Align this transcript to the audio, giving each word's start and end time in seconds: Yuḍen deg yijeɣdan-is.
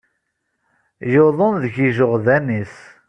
Yuḍen 1.11 1.53
deg 1.63 1.75
yijeɣdan-is. 1.79 2.75